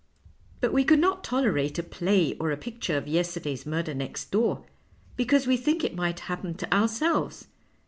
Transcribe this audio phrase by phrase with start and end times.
[0.61, 4.65] But we could not tolerate a play or a picture of yesterday's murder next door,
[5.15, 7.45] because we think it might happen to our selves.